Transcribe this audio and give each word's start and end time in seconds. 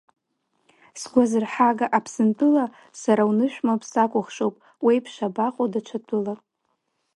Сгәазырҳага, 1.01 1.85
Аԥсынтәыла, 1.97 2.65
сара 3.01 3.23
унышә-нап 3.29 3.81
иакәыхшоу, 3.93 4.51
уеиԥш 4.85 5.15
абаҟоу 5.27 5.67
даҽа 5.71 5.97
тәылак… 6.07 6.41